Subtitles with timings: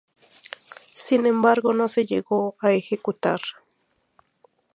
[0.95, 3.39] Sin embargo no se llegó a ejecutar.